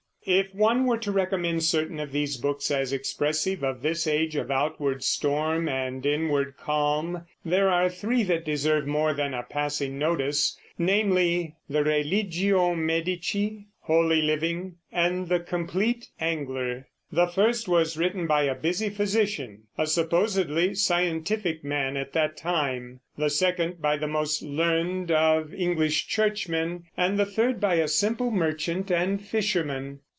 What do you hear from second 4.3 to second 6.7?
of outward storm and inward